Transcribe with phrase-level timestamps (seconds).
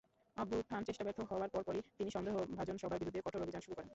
[0.37, 3.89] অভ্যুত্থানচেষ্টা ব্যর্থ হওয়ার পরপরই তিনি সন্দেহভাজন সবার বিরুদ্ধে কঠোর অভিযান শুরু করেন।